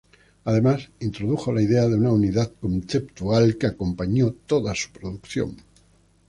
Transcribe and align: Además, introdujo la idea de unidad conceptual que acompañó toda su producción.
Además, 0.45 0.89
introdujo 0.99 1.53
la 1.53 1.61
idea 1.61 1.87
de 1.87 1.93
unidad 1.95 2.51
conceptual 2.59 3.59
que 3.59 3.67
acompañó 3.67 4.31
toda 4.31 4.73
su 4.73 4.89
producción. 4.91 5.57